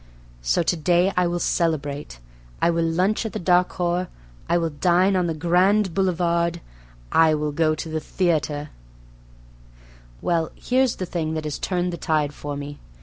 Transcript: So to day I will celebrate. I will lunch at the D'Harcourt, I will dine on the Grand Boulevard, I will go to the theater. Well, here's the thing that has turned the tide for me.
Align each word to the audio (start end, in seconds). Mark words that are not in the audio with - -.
So 0.41 0.63
to 0.63 0.75
day 0.75 1.13
I 1.15 1.27
will 1.27 1.37
celebrate. 1.37 2.19
I 2.59 2.71
will 2.71 2.83
lunch 2.85 3.23
at 3.23 3.33
the 3.33 3.39
D'Harcourt, 3.39 4.07
I 4.49 4.57
will 4.57 4.71
dine 4.71 5.15
on 5.15 5.27
the 5.27 5.35
Grand 5.35 5.93
Boulevard, 5.93 6.59
I 7.11 7.35
will 7.35 7.51
go 7.51 7.75
to 7.75 7.87
the 7.87 7.99
theater. 7.99 8.71
Well, 10.19 10.49
here's 10.55 10.95
the 10.95 11.05
thing 11.05 11.35
that 11.35 11.43
has 11.43 11.59
turned 11.59 11.93
the 11.93 11.97
tide 11.97 12.33
for 12.33 12.57
me. 12.57 12.79